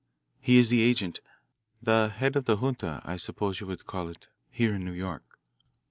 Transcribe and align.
He 0.39 0.57
is 0.57 0.69
the 0.71 0.81
agent 0.81 1.19
the 1.79 2.09
head 2.09 2.35
of 2.35 2.45
the 2.45 2.55
junta, 2.57 3.03
I 3.05 3.17
suppose 3.17 3.59
you 3.59 3.67
would 3.67 3.85
call 3.85 4.09
it 4.09 4.25
here 4.49 4.73
in 4.73 4.83
New 4.83 4.93
York." 4.93 5.37